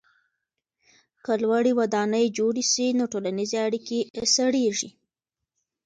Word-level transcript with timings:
که 1.25 1.33
لوړې 1.41 1.71
ودانۍ 1.79 2.25
جوړې 2.37 2.63
سي 2.71 2.85
نو 2.97 3.03
ټولنیزې 3.13 3.57
اړیکې 3.67 3.99
سړېږي. 4.35 4.89